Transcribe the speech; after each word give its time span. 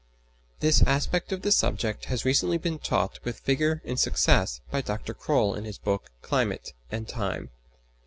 This 0.61 0.81
aspect 0.87 1.31
of 1.31 1.43
the 1.43 1.51
subject 1.51 2.05
has 2.05 2.25
recently 2.25 2.57
been 2.57 2.79
taught 2.79 3.19
with 3.23 3.41
vigour 3.41 3.83
and 3.85 3.99
success 3.99 4.59
by 4.71 4.81
Dr. 4.81 5.13
Croll 5.13 5.53
in 5.53 5.63
his 5.63 5.77
book 5.77 6.09
"Climate 6.23 6.73
and 6.89 7.07
Time." 7.07 7.51